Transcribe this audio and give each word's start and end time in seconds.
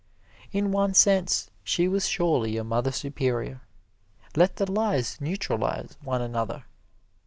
In 0.51 0.71
one 0.71 0.95
sense 0.95 1.51
she 1.63 1.87
was 1.87 2.07
surely 2.07 2.57
a 2.57 2.63
Mother 2.63 2.91
Superior 2.91 3.61
let 4.35 4.55
the 4.55 4.65
lies 4.71 5.17
neutralize 5.21 5.95
one 6.01 6.23
another. 6.23 6.65